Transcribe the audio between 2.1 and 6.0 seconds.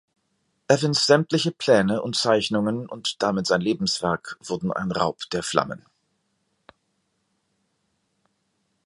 Zeichnungen und damit sein Lebenswerk wurden ein Raub der Flammen.